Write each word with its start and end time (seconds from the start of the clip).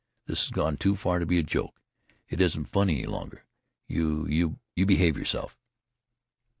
This 0.25 0.45
has 0.45 0.49
gone 0.49 0.77
too 0.77 0.95
far 0.95 1.19
to 1.19 1.27
be 1.27 1.37
a 1.37 1.43
joke. 1.43 1.79
It 2.27 2.41
isn't 2.41 2.65
funny 2.65 3.03
any 3.03 3.05
longer. 3.05 3.45
You 3.87 4.25
you 4.75 4.85
behave 4.87 5.15
yourself!" 5.15 5.59